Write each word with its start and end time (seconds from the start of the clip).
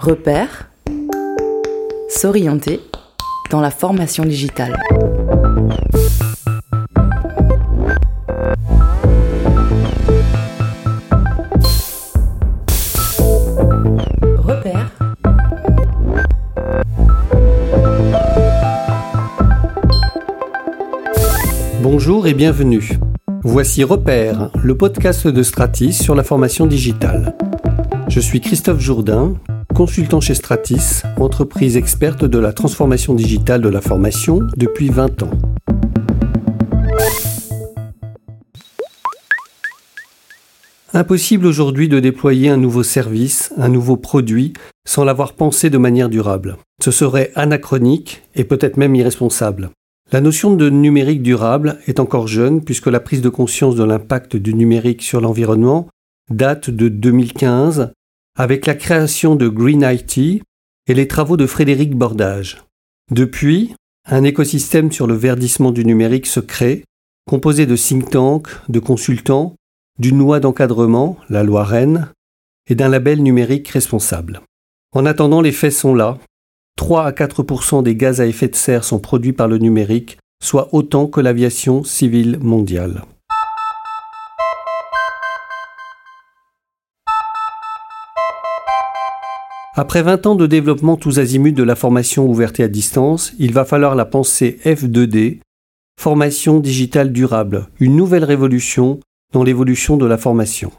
Repère, 0.00 0.70
s'orienter 2.08 2.80
dans 3.50 3.60
la 3.60 3.70
formation 3.70 4.24
digitale. 4.24 4.74
Repère. 14.38 14.90
Bonjour 21.82 22.26
et 22.26 22.32
bienvenue. 22.32 22.98
Voici 23.44 23.84
Repère, 23.84 24.50
le 24.62 24.74
podcast 24.78 25.28
de 25.28 25.42
Stratis 25.42 25.92
sur 25.92 26.14
la 26.14 26.22
formation 26.22 26.64
digitale. 26.64 27.36
Je 28.08 28.20
suis 28.20 28.40
Christophe 28.40 28.80
Jourdain, 28.80 29.34
consultant 29.80 30.20
chez 30.20 30.34
Stratis, 30.34 31.04
entreprise 31.16 31.78
experte 31.78 32.26
de 32.26 32.38
la 32.38 32.52
transformation 32.52 33.14
digitale 33.14 33.62
de 33.62 33.70
la 33.70 33.80
formation 33.80 34.40
depuis 34.54 34.90
20 34.90 35.22
ans. 35.22 35.30
Impossible 40.92 41.46
aujourd'hui 41.46 41.88
de 41.88 41.98
déployer 41.98 42.50
un 42.50 42.58
nouveau 42.58 42.82
service, 42.82 43.54
un 43.56 43.70
nouveau 43.70 43.96
produit, 43.96 44.52
sans 44.86 45.04
l'avoir 45.04 45.32
pensé 45.32 45.70
de 45.70 45.78
manière 45.78 46.10
durable. 46.10 46.58
Ce 46.84 46.90
serait 46.90 47.32
anachronique 47.34 48.20
et 48.34 48.44
peut-être 48.44 48.76
même 48.76 48.94
irresponsable. 48.94 49.70
La 50.12 50.20
notion 50.20 50.54
de 50.56 50.68
numérique 50.68 51.22
durable 51.22 51.78
est 51.86 52.00
encore 52.00 52.28
jeune 52.28 52.62
puisque 52.62 52.88
la 52.88 53.00
prise 53.00 53.22
de 53.22 53.30
conscience 53.30 53.76
de 53.76 53.84
l'impact 53.84 54.36
du 54.36 54.52
numérique 54.52 55.00
sur 55.00 55.22
l'environnement 55.22 55.88
date 56.28 56.68
de 56.68 56.88
2015 56.88 57.92
avec 58.40 58.64
la 58.64 58.74
création 58.74 59.36
de 59.36 59.48
Green 59.48 59.86
IT 59.86 60.42
et 60.86 60.94
les 60.94 61.06
travaux 61.06 61.36
de 61.36 61.44
Frédéric 61.44 61.94
Bordage. 61.94 62.64
Depuis, 63.10 63.74
un 64.06 64.24
écosystème 64.24 64.90
sur 64.90 65.06
le 65.06 65.12
verdissement 65.12 65.72
du 65.72 65.84
numérique 65.84 66.24
se 66.24 66.40
crée, 66.40 66.84
composé 67.28 67.66
de 67.66 67.76
think 67.76 68.08
tanks, 68.08 68.48
de 68.70 68.80
consultants, 68.80 69.56
d'une 69.98 70.16
loi 70.16 70.40
d'encadrement, 70.40 71.18
la 71.28 71.42
loi 71.42 71.64
Rennes, 71.64 72.08
et 72.70 72.74
d'un 72.74 72.88
label 72.88 73.22
numérique 73.22 73.68
responsable. 73.68 74.40
En 74.94 75.04
attendant, 75.04 75.42
les 75.42 75.52
faits 75.52 75.74
sont 75.74 75.94
là. 75.94 76.16
3 76.76 77.04
à 77.04 77.12
4% 77.12 77.82
des 77.82 77.94
gaz 77.94 78.22
à 78.22 78.26
effet 78.26 78.48
de 78.48 78.56
serre 78.56 78.84
sont 78.84 79.00
produits 79.00 79.34
par 79.34 79.48
le 79.48 79.58
numérique, 79.58 80.16
soit 80.42 80.70
autant 80.72 81.08
que 81.08 81.20
l'aviation 81.20 81.84
civile 81.84 82.38
mondiale. 82.40 83.02
Après 89.80 90.02
20 90.02 90.26
ans 90.26 90.34
de 90.34 90.46
développement 90.46 90.98
tous 90.98 91.20
azimuts 91.20 91.54
de 91.54 91.62
la 91.62 91.74
formation 91.74 92.28
ouverte 92.28 92.60
et 92.60 92.64
à 92.64 92.68
distance, 92.68 93.32
il 93.38 93.54
va 93.54 93.64
falloir 93.64 93.94
la 93.94 94.04
penser 94.04 94.58
F2D, 94.66 95.38
formation 95.98 96.60
digitale 96.60 97.12
durable, 97.12 97.66
une 97.80 97.96
nouvelle 97.96 98.24
révolution 98.24 99.00
dans 99.32 99.42
l'évolution 99.42 99.96
de 99.96 100.04
la 100.04 100.18
formation. 100.18 100.70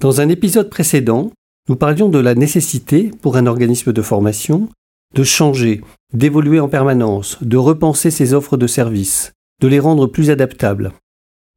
Dans 0.00 0.20
un 0.20 0.28
épisode 0.28 0.70
précédent, 0.70 1.30
nous 1.68 1.76
parlions 1.76 2.08
de 2.08 2.18
la 2.18 2.34
nécessité 2.34 3.12
pour 3.22 3.36
un 3.36 3.46
organisme 3.46 3.92
de 3.92 4.02
formation 4.02 4.68
de 5.14 5.22
changer, 5.22 5.80
d'évoluer 6.12 6.58
en 6.58 6.68
permanence, 6.68 7.38
de 7.40 7.56
repenser 7.56 8.10
ses 8.10 8.34
offres 8.34 8.56
de 8.56 8.66
services, 8.66 9.34
de 9.62 9.68
les 9.68 9.78
rendre 9.78 10.08
plus 10.08 10.30
adaptables. 10.30 10.90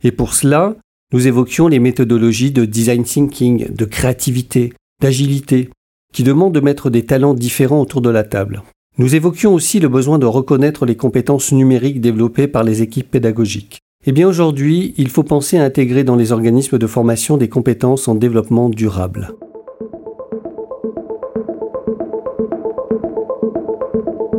Et 0.03 0.11
pour 0.11 0.35
cela, 0.35 0.75
nous 1.13 1.25
évoquions 1.25 1.67
les 1.67 1.79
méthodologies 1.79 2.51
de 2.51 2.65
design 2.65 3.03
thinking, 3.03 3.73
de 3.73 3.85
créativité, 3.85 4.71
d'agilité, 5.01 5.71
qui 6.11 6.23
demandent 6.23 6.53
de 6.53 6.59
mettre 6.59 6.89
des 6.89 7.05
talents 7.05 7.33
différents 7.33 7.81
autour 7.81 8.01
de 8.01 8.09
la 8.09 8.23
table. 8.23 8.63
Nous 8.97 9.15
évoquions 9.15 9.53
aussi 9.53 9.79
le 9.79 9.87
besoin 9.87 10.19
de 10.19 10.25
reconnaître 10.25 10.85
les 10.85 10.95
compétences 10.95 11.51
numériques 11.51 12.01
développées 12.01 12.47
par 12.47 12.63
les 12.63 12.81
équipes 12.81 13.09
pédagogiques. 13.09 13.79
Eh 14.05 14.11
bien 14.11 14.27
aujourd'hui, 14.27 14.93
il 14.97 15.09
faut 15.09 15.23
penser 15.23 15.57
à 15.57 15.63
intégrer 15.63 16.03
dans 16.03 16.15
les 16.15 16.31
organismes 16.31 16.77
de 16.77 16.87
formation 16.87 17.37
des 17.37 17.49
compétences 17.49 18.07
en 18.07 18.15
développement 18.15 18.69
durable. 18.69 19.35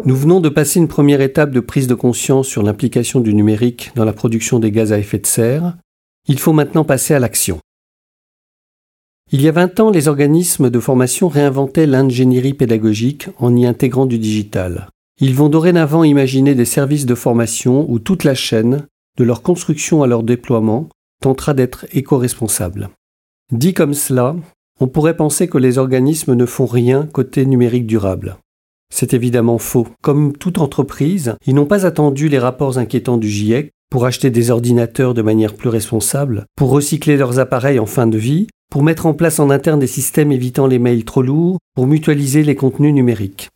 Nous 0.05 0.17
venons 0.17 0.41
de 0.41 0.49
passer 0.49 0.81
une 0.81 0.89
première 0.89 1.21
étape 1.21 1.53
de 1.53 1.61
prise 1.61 1.87
de 1.87 1.95
conscience 1.95 2.49
sur 2.49 2.65
l'implication 2.65 3.21
du 3.21 3.35
numérique 3.35 3.93
dans 3.95 4.05
la 4.05 4.13
production 4.13 4.59
des 4.59 4.73
gaz 4.73 4.93
à 4.93 4.99
effet 4.99 5.19
de 5.19 5.27
serre. 5.27 5.77
Il 6.27 6.41
faut 6.41 6.53
maintenant 6.53 6.85
passer 6.85 7.15
à 7.15 7.21
l'action. 7.21 7.61
Il 9.35 9.41
y 9.41 9.49
a 9.49 9.53
20 9.53 9.81
ans, 9.81 9.91
les 9.91 10.09
organismes 10.09 10.69
de 10.69 10.79
formation 10.79 11.29
réinventaient 11.29 11.87
l'ingénierie 11.87 12.53
pédagogique 12.53 13.29
en 13.39 13.57
y 13.57 13.65
intégrant 13.65 14.05
du 14.05 14.19
digital. 14.19 14.89
Ils 15.23 15.35
vont 15.35 15.49
dorénavant 15.49 16.05
imaginer 16.05 16.55
des 16.55 16.67
services 16.67 17.07
de 17.07 17.15
formation 17.15 17.91
où 17.91 17.99
toute 17.99 18.25
la 18.25 18.35
chaîne, 18.35 18.87
de 19.17 19.25
leur 19.25 19.41
construction 19.41 20.03
à 20.03 20.07
leur 20.07 20.23
déploiement, 20.23 20.91
tentera 21.23 21.55
d'être 21.55 21.87
éco-responsable. 21.95 22.91
Dit 23.51 23.73
comme 23.73 23.95
cela, 23.95 24.37
on 24.81 24.87
pourrait 24.87 25.17
penser 25.17 25.49
que 25.49 25.57
les 25.57 25.79
organismes 25.79 26.35
ne 26.35 26.45
font 26.45 26.67
rien 26.67 27.09
côté 27.11 27.47
numérique 27.47 27.87
durable. 27.87 28.37
C'est 28.93 29.15
évidemment 29.15 29.57
faux. 29.57 29.89
Comme 30.03 30.37
toute 30.37 30.59
entreprise, 30.59 31.37
ils 31.47 31.55
n'ont 31.55 31.65
pas 31.65 31.87
attendu 31.87 32.29
les 32.29 32.39
rapports 32.39 32.77
inquiétants 32.77 33.17
du 33.17 33.31
GIEC 33.31 33.71
pour 33.91 34.05
acheter 34.05 34.29
des 34.31 34.51
ordinateurs 34.51 35.15
de 35.15 35.23
manière 35.23 35.55
plus 35.55 35.71
responsable, 35.71 36.45
pour 36.55 36.69
recycler 36.69 37.17
leurs 37.17 37.39
appareils 37.39 37.79
en 37.79 37.87
fin 37.87 38.07
de 38.07 38.19
vie, 38.19 38.47
pour 38.73 38.83
mettre 38.83 39.05
en 39.05 39.13
place 39.13 39.39
en 39.39 39.51
interne 39.51 39.81
des 39.81 39.87
systèmes 39.87 40.33
évitant 40.33 40.67
les 40.67 40.79
mails 40.79 41.05
trop 41.05 41.21
lourds, 41.21 41.59
pour 41.75 41.87
mutualiser 41.87 42.43
les 42.43 42.57
contenus 42.57 42.95
numériques. 42.95 43.51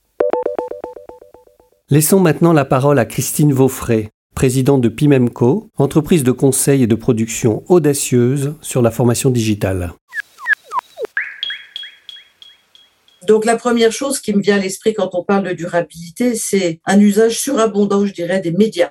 Laissons 1.88 2.21
maintenant 2.21 2.53
la 2.53 2.66
parole 2.66 2.99
à 2.99 3.06
Christine 3.06 3.55
Vaufray, 3.55 4.10
présidente 4.34 4.82
de 4.82 4.91
Pimemco, 4.91 5.71
entreprise 5.78 6.22
de 6.22 6.32
conseil 6.32 6.82
et 6.82 6.87
de 6.87 6.94
production 6.94 7.65
audacieuse 7.69 8.56
sur 8.60 8.82
la 8.82 8.91
formation 8.91 9.31
digitale. 9.31 9.94
Donc 13.26 13.47
la 13.47 13.56
première 13.56 13.93
chose 13.93 14.21
qui 14.21 14.34
me 14.34 14.43
vient 14.43 14.56
à 14.56 14.60
l'esprit 14.60 14.93
quand 14.93 15.15
on 15.15 15.25
parle 15.25 15.49
de 15.49 15.55
durabilité, 15.55 16.34
c'est 16.34 16.81
un 16.84 17.00
usage 17.00 17.38
surabondant, 17.38 18.05
je 18.05 18.12
dirais, 18.12 18.41
des 18.41 18.53
médias. 18.53 18.91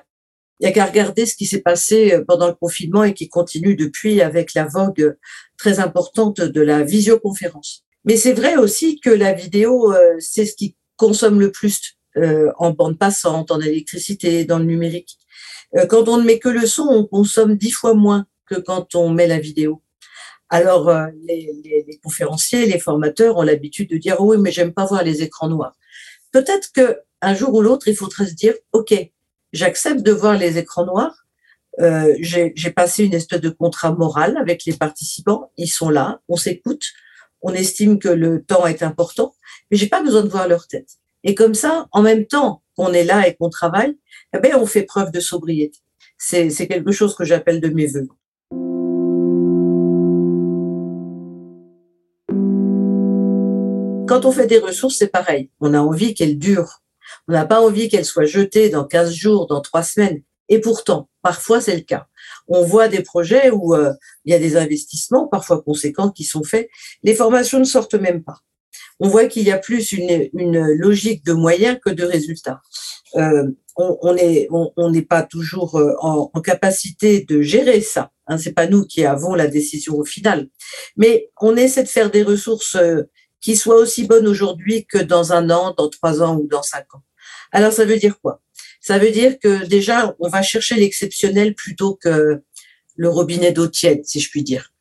Il 0.60 0.64
n'y 0.64 0.70
a 0.70 0.72
qu'à 0.72 0.86
regarder 0.86 1.26
ce 1.26 1.36
qui 1.36 1.46
s'est 1.46 1.60
passé 1.60 2.14
euh, 2.14 2.24
pendant 2.26 2.46
le 2.46 2.54
confinement 2.54 3.04
et 3.04 3.12
qui 3.12 3.28
continue 3.28 3.76
depuis 3.76 4.22
avec 4.22 4.54
la 4.54 4.64
vogue 4.64 5.16
très 5.58 5.80
importante 5.80 6.40
de 6.40 6.60
la 6.60 6.82
visioconférence. 6.82 7.84
Mais 8.04 8.16
c'est 8.16 8.32
vrai 8.32 8.56
aussi 8.56 9.00
que 9.00 9.10
la 9.10 9.32
vidéo, 9.32 9.92
euh, 9.92 10.14
c'est 10.18 10.46
ce 10.46 10.54
qui 10.54 10.76
consomme 10.96 11.40
le 11.40 11.52
plus 11.52 11.98
euh, 12.16 12.50
en 12.56 12.70
bande 12.70 12.98
passante, 12.98 13.50
en 13.50 13.60
électricité, 13.60 14.44
dans 14.44 14.58
le 14.58 14.64
numérique. 14.64 15.18
Quand 15.90 16.08
on 16.08 16.16
ne 16.16 16.22
met 16.22 16.38
que 16.38 16.48
le 16.48 16.64
son, 16.64 16.86
on 16.88 17.04
consomme 17.04 17.56
dix 17.56 17.72
fois 17.72 17.92
moins 17.92 18.24
que 18.46 18.54
quand 18.54 18.94
on 18.94 19.10
met 19.10 19.26
la 19.26 19.38
vidéo. 19.38 19.82
Alors, 20.48 20.90
les, 21.26 21.50
les, 21.64 21.98
conférenciers, 22.02 22.66
les 22.66 22.78
formateurs 22.78 23.36
ont 23.36 23.42
l'habitude 23.42 23.90
de 23.90 23.98
dire 23.98 24.16
oh 24.20 24.30
oui, 24.30 24.38
mais 24.38 24.52
j'aime 24.52 24.72
pas 24.72 24.86
voir 24.86 25.02
les 25.02 25.22
écrans 25.22 25.48
noirs. 25.48 25.76
Peut-être 26.30 26.70
que 26.72 27.00
un 27.20 27.34
jour 27.34 27.52
ou 27.52 27.60
l'autre, 27.60 27.88
il 27.88 27.96
faudrait 27.96 28.26
se 28.26 28.34
dire 28.34 28.54
ok, 28.72 28.94
j'accepte 29.52 30.02
de 30.02 30.12
voir 30.12 30.36
les 30.36 30.58
écrans 30.58 30.86
noirs. 30.86 31.26
Euh, 31.80 32.14
j'ai 32.20 32.70
passé 32.74 33.04
une 33.04 33.14
espèce 33.14 33.40
de 33.40 33.50
contrat 33.50 33.92
moral 33.92 34.36
avec 34.38 34.64
les 34.64 34.72
participants. 34.72 35.50
Ils 35.56 35.68
sont 35.68 35.90
là, 35.90 36.20
on 36.28 36.36
s'écoute, 36.36 36.84
on 37.42 37.52
estime 37.52 37.98
que 37.98 38.08
le 38.08 38.42
temps 38.42 38.66
est 38.66 38.82
important, 38.82 39.34
mais 39.70 39.76
j'ai 39.76 39.88
pas 39.88 40.02
besoin 40.02 40.22
de 40.22 40.28
voir 40.28 40.48
leur 40.48 40.66
tête. 40.66 40.98
Et 41.24 41.34
comme 41.34 41.54
ça, 41.54 41.86
en 41.92 42.02
même 42.02 42.26
temps 42.26 42.62
qu'on 42.76 42.92
est 42.92 43.04
là 43.04 43.26
et 43.26 43.34
qu'on 43.34 43.50
travaille, 43.50 43.96
eh 44.34 44.38
ben, 44.38 44.54
on 44.56 44.66
fait 44.66 44.84
preuve 44.84 45.10
de 45.10 45.20
sobriété. 45.20 45.78
C'est 46.18 46.50
quelque 46.66 46.92
chose 46.92 47.14
que 47.14 47.24
j'appelle 47.24 47.60
de 47.60 47.68
mes 47.68 47.86
voeux. 47.86 48.08
Quand 54.08 54.24
on 54.24 54.30
fait 54.30 54.46
des 54.46 54.58
ressources, 54.58 54.96
c'est 54.96 55.08
pareil. 55.08 55.50
On 55.60 55.74
a 55.74 55.80
envie 55.80 56.14
qu'elles 56.14 56.38
durent. 56.38 56.82
On 57.28 57.32
n'a 57.32 57.44
pas 57.44 57.60
envie 57.60 57.88
qu'elle 57.88 58.04
soit 58.04 58.26
jetée 58.26 58.68
dans 58.68 58.84
15 58.84 59.12
jours, 59.12 59.46
dans 59.46 59.60
trois 59.60 59.82
semaines. 59.82 60.22
Et 60.48 60.60
pourtant, 60.60 61.08
parfois, 61.22 61.60
c'est 61.60 61.74
le 61.74 61.82
cas. 61.82 62.06
On 62.48 62.62
voit 62.62 62.88
des 62.88 63.02
projets 63.02 63.50
où 63.50 63.74
euh, 63.74 63.92
il 64.24 64.32
y 64.32 64.34
a 64.34 64.38
des 64.38 64.56
investissements, 64.56 65.26
parfois 65.26 65.60
conséquents, 65.60 66.10
qui 66.10 66.24
sont 66.24 66.44
faits. 66.44 66.68
Les 67.02 67.14
formations 67.14 67.58
ne 67.58 67.64
sortent 67.64 67.94
même 67.94 68.22
pas. 68.22 68.38
On 69.00 69.08
voit 69.08 69.26
qu'il 69.26 69.42
y 69.42 69.50
a 69.50 69.58
plus 69.58 69.92
une, 69.92 70.30
logique 70.74 71.24
de 71.24 71.32
moyens 71.32 71.78
que 71.84 71.90
de 71.90 72.04
résultats. 72.04 72.60
Euh, 73.16 73.50
on 73.78 74.14
n'est 74.14 74.48
on, 74.50 74.90
n'est 74.90 75.02
pas 75.02 75.22
toujours 75.22 75.76
euh, 75.76 75.92
en, 76.00 76.28
capacité 76.40 77.24
de 77.28 77.42
gérer 77.42 77.82
ça. 77.82 78.10
Hein, 78.26 78.38
c'est 78.38 78.54
pas 78.54 78.66
nous 78.68 78.86
qui 78.86 79.04
avons 79.04 79.34
la 79.34 79.48
décision 79.48 79.96
au 79.96 80.04
final, 80.04 80.48
mais 80.96 81.30
on 81.40 81.56
essaie 81.56 81.82
de 81.82 81.88
faire 81.88 82.10
des 82.10 82.22
ressources 82.22 82.78
qui 83.40 83.54
soient 83.54 83.76
aussi 83.76 84.06
bonnes 84.06 84.26
aujourd'hui 84.26 84.86
que 84.86 84.98
dans 84.98 85.32
un 85.32 85.50
an, 85.50 85.74
dans 85.76 85.90
trois 85.90 86.22
ans 86.22 86.36
ou 86.38 86.48
dans 86.48 86.62
cinq 86.62 86.86
ans. 86.94 87.02
Alors, 87.52 87.72
ça 87.72 87.84
veut 87.84 87.98
dire 87.98 88.18
quoi? 88.20 88.40
Ça 88.80 88.98
veut 88.98 89.10
dire 89.10 89.38
que 89.38 89.66
déjà, 89.66 90.14
on 90.20 90.28
va 90.28 90.42
chercher 90.42 90.76
l'exceptionnel 90.76 91.54
plutôt 91.54 91.94
que 91.94 92.42
le 92.96 93.08
robinet 93.08 93.52
d'eau 93.52 93.66
tiède, 93.66 94.04
si 94.04 94.20
je 94.20 94.30
puis 94.30 94.42
dire. 94.42 94.72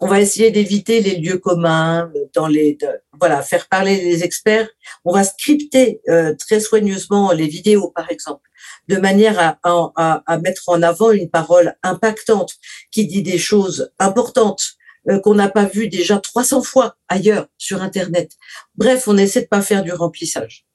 On 0.00 0.06
va 0.06 0.20
essayer 0.20 0.50
d'éviter 0.50 1.00
les 1.00 1.16
lieux 1.16 1.38
communs, 1.38 2.12
dans 2.34 2.46
les, 2.46 2.76
voilà, 3.18 3.42
faire 3.42 3.66
parler 3.68 3.96
les 4.02 4.24
experts. 4.24 4.68
On 5.04 5.12
va 5.12 5.24
scripter 5.24 6.00
euh, 6.08 6.34
très 6.34 6.60
soigneusement 6.60 7.32
les 7.32 7.46
vidéos, 7.46 7.90
par 7.90 8.10
exemple, 8.10 8.48
de 8.88 8.96
manière 8.96 9.38
à, 9.38 9.58
à, 9.64 10.22
à, 10.26 10.38
mettre 10.38 10.68
en 10.68 10.82
avant 10.82 11.12
une 11.12 11.30
parole 11.30 11.76
impactante 11.82 12.52
qui 12.90 13.06
dit 13.06 13.22
des 13.22 13.38
choses 13.38 13.90
importantes 13.98 14.64
euh, 15.08 15.18
qu'on 15.20 15.34
n'a 15.34 15.48
pas 15.48 15.64
vues 15.64 15.88
déjà 15.88 16.18
300 16.18 16.62
fois 16.62 16.96
ailleurs 17.08 17.46
sur 17.56 17.82
Internet. 17.82 18.32
Bref, 18.74 19.08
on 19.08 19.16
essaie 19.16 19.42
de 19.42 19.46
pas 19.46 19.62
faire 19.62 19.82
du 19.82 19.92
remplissage. 19.92 20.65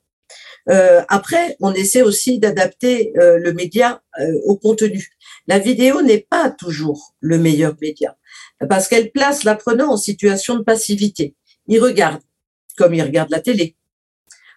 Euh, 0.70 1.02
après, 1.08 1.58
on 1.60 1.74
essaie 1.74 2.02
aussi 2.02 2.40
d'adapter 2.40 3.14
euh, 3.18 3.38
le 3.38 3.54
média 3.54 4.04
euh, 4.20 4.34
au 4.46 4.56
contenu. 4.58 5.12
La 5.48 5.60
vidéo 5.60 6.02
n'est 6.02 6.20
pas 6.30 6.50
toujours 6.52 7.16
le 7.20 7.38
meilleur 7.38 7.76
média 7.82 8.16
parce 8.70 8.88
qu'elle 8.88 9.12
place 9.12 9.44
l'apprenant 9.44 9.92
en 9.92 9.98
situation 9.98 10.56
de 10.56 10.64
passivité. 10.64 11.36
Il 11.68 11.80
regarde 11.80 12.22
comme 12.78 12.94
il 12.94 13.02
regarde 13.02 13.32
la 13.32 13.40
télé. 13.40 13.76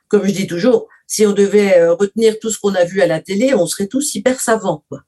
Comme 0.08 0.26
je 0.26 0.32
dis 0.32 0.46
toujours, 0.46 0.88
si 1.06 1.26
on 1.26 1.32
devait 1.32 1.88
retenir 1.88 2.38
tout 2.38 2.50
ce 2.50 2.58
qu'on 2.58 2.74
a 2.74 2.84
vu 2.84 3.00
à 3.00 3.06
la 3.06 3.20
télé, 3.20 3.54
on 3.54 3.66
serait 3.66 3.86
tous 3.86 4.14
hyper 4.14 4.40
savants. 4.40 4.84
Quoi. 4.88 5.02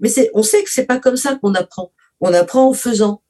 Mais 0.00 0.10
on 0.34 0.42
sait 0.42 0.62
que 0.62 0.70
c'est 0.70 0.86
pas 0.86 0.98
comme 0.98 1.16
ça 1.16 1.36
qu'on 1.36 1.54
apprend. 1.54 1.92
On 2.20 2.32
apprend 2.32 2.68
en 2.68 2.74
faisant. 2.74 3.22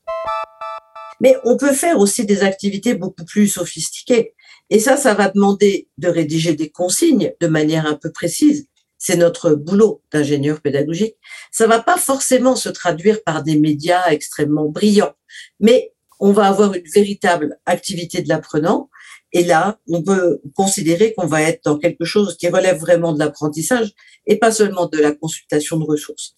Mais 1.20 1.36
on 1.44 1.56
peut 1.56 1.72
faire 1.72 1.98
aussi 1.98 2.26
des 2.26 2.42
activités 2.42 2.94
beaucoup 2.94 3.24
plus 3.24 3.46
sophistiquées. 3.46 4.34
Et 4.72 4.78
ça, 4.78 4.96
ça 4.96 5.12
va 5.12 5.28
demander 5.28 5.90
de 5.98 6.08
rédiger 6.08 6.54
des 6.54 6.70
consignes 6.70 7.34
de 7.42 7.46
manière 7.46 7.84
un 7.84 7.92
peu 7.94 8.10
précise. 8.10 8.68
C'est 8.96 9.16
notre 9.16 9.50
boulot 9.52 10.02
d'ingénieur 10.10 10.62
pédagogique. 10.62 11.16
Ça 11.50 11.66
va 11.66 11.80
pas 11.80 11.98
forcément 11.98 12.56
se 12.56 12.70
traduire 12.70 13.22
par 13.22 13.42
des 13.42 13.58
médias 13.58 14.08
extrêmement 14.08 14.70
brillants, 14.70 15.12
mais 15.60 15.92
on 16.20 16.32
va 16.32 16.46
avoir 16.46 16.72
une 16.72 16.88
véritable 16.88 17.58
activité 17.66 18.22
de 18.22 18.30
l'apprenant. 18.30 18.88
Et 19.34 19.44
là, 19.44 19.78
on 19.88 20.02
peut 20.02 20.40
considérer 20.56 21.12
qu'on 21.12 21.26
va 21.26 21.42
être 21.42 21.64
dans 21.64 21.76
quelque 21.76 22.06
chose 22.06 22.38
qui 22.38 22.48
relève 22.48 22.78
vraiment 22.78 23.12
de 23.12 23.18
l'apprentissage 23.18 23.92
et 24.26 24.38
pas 24.38 24.52
seulement 24.52 24.86
de 24.86 24.96
la 24.96 25.12
consultation 25.12 25.76
de 25.76 25.84
ressources. 25.84 26.34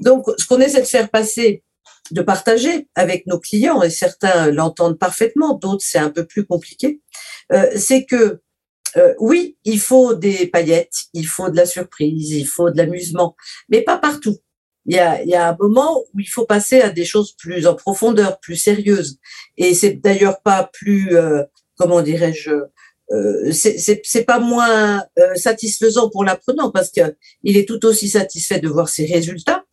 Donc, 0.00 0.26
ce 0.36 0.46
qu'on 0.46 0.60
essaie 0.60 0.82
de 0.82 0.86
faire 0.86 1.08
passer 1.08 1.62
de 2.10 2.22
partager 2.22 2.88
avec 2.94 3.26
nos 3.26 3.38
clients, 3.38 3.82
et 3.82 3.90
certains 3.90 4.50
l'entendent 4.50 4.98
parfaitement, 4.98 5.54
d'autres 5.54 5.84
c'est 5.84 5.98
un 5.98 6.10
peu 6.10 6.24
plus 6.24 6.44
compliqué, 6.46 7.00
euh, 7.52 7.66
c'est 7.76 8.04
que 8.04 8.40
euh, 8.96 9.14
oui, 9.18 9.56
il 9.64 9.80
faut 9.80 10.14
des 10.14 10.46
paillettes, 10.46 11.06
il 11.12 11.26
faut 11.26 11.50
de 11.50 11.56
la 11.56 11.66
surprise, 11.66 12.30
il 12.30 12.46
faut 12.46 12.70
de 12.70 12.76
l'amusement, 12.76 13.36
mais 13.68 13.82
pas 13.82 13.98
partout. 13.98 14.38
Il 14.86 14.96
y, 14.96 14.98
a, 14.98 15.22
il 15.22 15.28
y 15.28 15.34
a 15.34 15.50
un 15.50 15.56
moment 15.60 16.00
où 16.00 16.20
il 16.20 16.28
faut 16.28 16.46
passer 16.46 16.80
à 16.80 16.88
des 16.88 17.04
choses 17.04 17.32
plus 17.32 17.66
en 17.66 17.74
profondeur, 17.74 18.40
plus 18.40 18.56
sérieuses. 18.56 19.18
Et 19.58 19.74
c'est 19.74 19.92
d'ailleurs 19.92 20.40
pas 20.40 20.70
plus, 20.72 21.14
euh, 21.14 21.42
comment 21.76 22.00
dirais-je, 22.00 22.50
euh, 23.10 23.52
c'est 23.52 24.24
pas 24.24 24.38
moins 24.38 25.02
euh, 25.18 25.34
satisfaisant 25.34 26.10
pour 26.10 26.24
l'apprenant 26.24 26.70
parce 26.70 26.90
que 26.90 27.14
il 27.42 27.56
est 27.56 27.66
tout 27.66 27.84
aussi 27.86 28.08
satisfait 28.08 28.60
de 28.60 28.68
voir 28.68 28.88
ses 28.88 29.06
résultats 29.06 29.64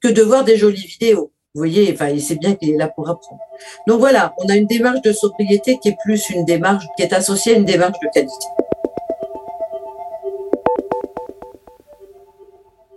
que 0.00 0.08
de 0.08 0.22
voir 0.22 0.44
des 0.44 0.56
jolies 0.56 0.86
vidéos. 0.86 1.32
Vous 1.56 1.60
voyez, 1.60 1.92
enfin, 1.92 2.08
il 2.08 2.20
sait 2.20 2.34
bien 2.34 2.56
qu'il 2.56 2.70
est 2.70 2.76
là 2.76 2.88
pour 2.88 3.08
apprendre. 3.08 3.40
Donc 3.86 4.00
voilà, 4.00 4.34
on 4.42 4.48
a 4.48 4.56
une 4.56 4.66
démarche 4.66 5.02
de 5.02 5.12
sobriété 5.12 5.78
qui 5.80 5.90
est 5.90 5.96
plus 6.04 6.28
une 6.30 6.44
démarche, 6.44 6.84
qui 6.96 7.04
est 7.04 7.12
associée 7.12 7.54
à 7.54 7.58
une 7.58 7.64
démarche 7.64 7.96
de 8.02 8.08
qualité. 8.12 8.46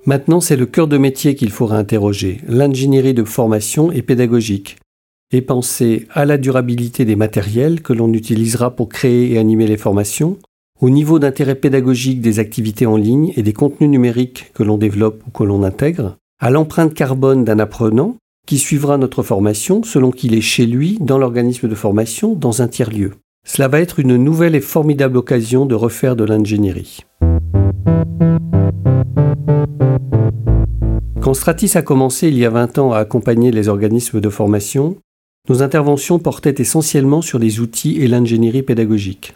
Maintenant, 0.08 0.42
c'est 0.42 0.56
le 0.56 0.66
cœur 0.66 0.88
de 0.88 0.98
métier 0.98 1.36
qu'il 1.36 1.52
faut 1.52 1.68
réinterroger, 1.68 2.42
l'ingénierie 2.48 3.14
de 3.14 3.24
formation 3.24 3.92
et 3.92 4.02
pédagogique, 4.02 4.78
et 5.32 5.44
penser 5.44 6.08
à 6.10 6.26
la 6.26 6.40
durabilité 6.40 7.06
des 7.06 7.16
matériels 7.16 7.84
que 7.84 7.94
l'on 7.94 8.12
utilisera 8.12 8.76
pour 8.76 8.90
créer 8.90 9.34
et 9.34 9.38
animer 9.38 9.68
les 9.68 9.78
formations, 9.78 10.40
au 10.82 10.90
niveau 10.90 11.20
d'intérêt 11.20 11.54
pédagogique 11.54 12.22
des 12.22 12.40
activités 12.40 12.88
en 12.88 12.98
ligne 12.98 13.34
et 13.36 13.44
des 13.44 13.54
contenus 13.54 13.92
numériques 13.92 14.52
que 14.56 14.64
l'on 14.64 14.80
développe 14.80 15.22
ou 15.28 15.30
que 15.30 15.44
l'on 15.44 15.62
intègre, 15.62 16.18
à 16.40 16.50
l'empreinte 16.50 16.96
carbone 16.96 17.44
d'un 17.44 17.60
apprenant 17.60 18.16
qui 18.48 18.58
suivra 18.58 18.98
notre 18.98 19.22
formation 19.22 19.84
selon 19.84 20.10
qu'il 20.10 20.34
est 20.34 20.42
chez 20.42 20.66
lui, 20.66 20.98
dans 21.02 21.20
l'organisme 21.20 21.68
de 21.68 21.76
formation, 21.76 22.34
dans 22.34 22.62
un 22.62 22.68
tiers-lieu. 22.68 23.12
Cela 23.46 23.68
va 23.68 23.82
être 23.82 24.00
une 24.00 24.16
nouvelle 24.16 24.56
et 24.56 24.62
formidable 24.62 25.18
occasion 25.18 25.66
de 25.66 25.76
refaire 25.76 26.16
de 26.16 26.24
l'ingénierie. 26.24 27.02
Quand 31.22 31.34
Stratis 31.34 31.78
a 31.78 31.82
commencé 31.82 32.30
il 32.30 32.38
y 32.38 32.46
a 32.46 32.50
20 32.50 32.78
ans 32.78 32.94
à 32.94 33.00
accompagner 33.00 33.52
les 33.52 33.68
organismes 33.68 34.22
de 34.22 34.30
formation, 34.30 34.96
nos 35.50 35.62
interventions 35.62 36.18
portaient 36.18 36.56
essentiellement 36.58 37.22
sur 37.22 37.40
les 37.40 37.60
outils 37.60 38.02
et 38.02 38.08
l'ingénierie 38.08 38.64
pédagogique. 38.64 39.34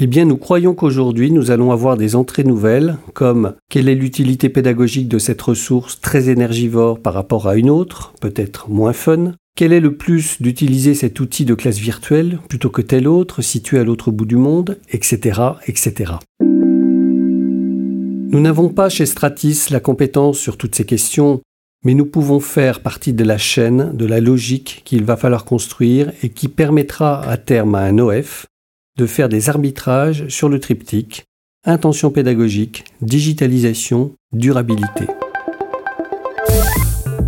Eh 0.00 0.08
bien, 0.08 0.24
nous 0.24 0.36
croyons 0.36 0.74
qu'aujourd'hui, 0.74 1.30
nous 1.30 1.52
allons 1.52 1.70
avoir 1.70 1.96
des 1.96 2.16
entrées 2.16 2.42
nouvelles, 2.42 2.98
comme 3.12 3.54
quelle 3.70 3.88
est 3.88 3.94
l'utilité 3.94 4.48
pédagogique 4.48 5.06
de 5.06 5.20
cette 5.20 5.40
ressource 5.40 6.00
très 6.00 6.30
énergivore 6.30 6.98
par 6.98 7.14
rapport 7.14 7.46
à 7.46 7.54
une 7.54 7.70
autre, 7.70 8.12
peut-être 8.20 8.68
moins 8.68 8.92
fun, 8.92 9.34
quel 9.54 9.72
est 9.72 9.78
le 9.78 9.96
plus 9.96 10.42
d'utiliser 10.42 10.94
cet 10.94 11.20
outil 11.20 11.44
de 11.44 11.54
classe 11.54 11.78
virtuelle 11.78 12.40
plutôt 12.48 12.70
que 12.70 12.82
tel 12.82 13.06
autre 13.06 13.40
situé 13.40 13.78
à 13.78 13.84
l'autre 13.84 14.10
bout 14.10 14.26
du 14.26 14.34
monde, 14.34 14.80
etc., 14.90 15.40
etc. 15.68 16.14
Nous 16.40 18.40
n'avons 18.40 18.70
pas 18.70 18.88
chez 18.88 19.06
Stratis 19.06 19.68
la 19.70 19.78
compétence 19.78 20.40
sur 20.40 20.56
toutes 20.56 20.74
ces 20.74 20.86
questions, 20.86 21.40
mais 21.84 21.94
nous 21.94 22.06
pouvons 22.06 22.40
faire 22.40 22.80
partie 22.80 23.12
de 23.12 23.22
la 23.22 23.38
chaîne, 23.38 23.92
de 23.94 24.06
la 24.06 24.18
logique 24.18 24.82
qu'il 24.84 25.04
va 25.04 25.16
falloir 25.16 25.44
construire 25.44 26.10
et 26.24 26.30
qui 26.30 26.48
permettra 26.48 27.22
à 27.22 27.36
terme 27.36 27.76
à 27.76 27.82
un 27.82 28.00
OF 28.00 28.48
de 28.96 29.06
faire 29.06 29.28
des 29.28 29.48
arbitrages 29.48 30.28
sur 30.28 30.48
le 30.48 30.60
triptyque 30.60 31.24
intention 31.66 32.10
pédagogique, 32.10 32.84
digitalisation, 33.00 34.12
durabilité. 34.32 35.06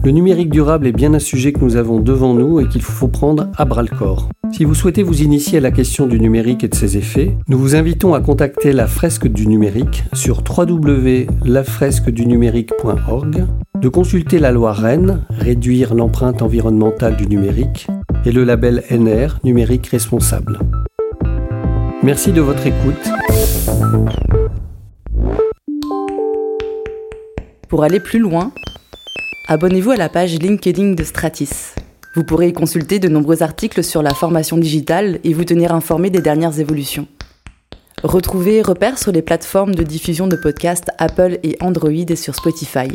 Le 0.04 0.10
numérique 0.12 0.50
durable 0.50 0.86
est 0.86 0.92
bien 0.92 1.14
un 1.14 1.18
sujet 1.18 1.52
que 1.52 1.58
nous 1.60 1.74
avons 1.74 1.98
devant 1.98 2.34
nous 2.34 2.60
et 2.60 2.68
qu'il 2.68 2.82
faut 2.82 3.08
prendre 3.08 3.50
à 3.56 3.64
bras 3.64 3.82
le 3.82 3.88
corps. 3.88 4.28
Si 4.52 4.62
vous 4.64 4.76
souhaitez 4.76 5.02
vous 5.02 5.22
initier 5.22 5.58
à 5.58 5.60
la 5.60 5.72
question 5.72 6.06
du 6.06 6.20
numérique 6.20 6.62
et 6.62 6.68
de 6.68 6.76
ses 6.76 6.96
effets, 6.96 7.36
nous 7.48 7.58
vous 7.58 7.74
invitons 7.74 8.14
à 8.14 8.20
contacter 8.20 8.72
la 8.72 8.86
fresque 8.86 9.26
du 9.26 9.48
numérique 9.48 10.04
sur 10.12 10.44
www.lafresquedunumérique.org, 10.46 13.44
de 13.80 13.88
consulter 13.88 14.38
la 14.38 14.52
loi 14.52 14.72
Rennes, 14.72 15.24
réduire 15.30 15.94
l'empreinte 15.94 16.40
environnementale 16.40 17.16
du 17.16 17.26
numérique, 17.26 17.88
et 18.24 18.30
le 18.30 18.44
label 18.44 18.84
NR, 18.90 19.40
numérique 19.42 19.88
responsable. 19.88 20.60
Merci 22.02 22.32
de 22.32 22.40
votre 22.40 22.66
écoute. 22.66 22.94
Pour 27.68 27.84
aller 27.84 28.00
plus 28.00 28.18
loin, 28.18 28.52
abonnez-vous 29.48 29.92
à 29.92 29.96
la 29.96 30.08
page 30.08 30.38
LinkedIn 30.38 30.92
de 30.92 31.02
Stratis. 31.02 31.74
Vous 32.14 32.22
pourrez 32.22 32.48
y 32.48 32.52
consulter 32.52 32.98
de 32.98 33.08
nombreux 33.08 33.42
articles 33.42 33.82
sur 33.82 34.02
la 34.02 34.14
formation 34.14 34.56
digitale 34.56 35.20
et 35.24 35.32
vous 35.32 35.44
tenir 35.44 35.74
informé 35.74 36.10
des 36.10 36.20
dernières 36.20 36.60
évolutions. 36.60 37.08
Retrouvez 38.02 38.62
Repères 38.62 38.98
sur 38.98 39.10
les 39.10 39.22
plateformes 39.22 39.74
de 39.74 39.82
diffusion 39.82 40.28
de 40.28 40.36
podcasts 40.36 40.90
Apple 40.98 41.38
et 41.42 41.56
Android 41.60 41.90
et 41.90 42.16
sur 42.16 42.34
Spotify. 42.34 42.88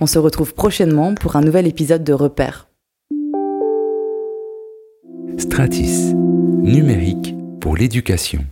On 0.00 0.06
se 0.06 0.18
retrouve 0.18 0.52
prochainement 0.54 1.14
pour 1.14 1.36
un 1.36 1.42
nouvel 1.42 1.66
épisode 1.66 2.04
de 2.04 2.12
Repères. 2.12 2.68
Stratis, 5.38 6.12
numérique 6.14 7.34
pour 7.62 7.76
l'éducation. 7.76 8.44